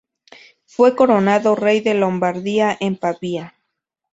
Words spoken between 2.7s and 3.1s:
en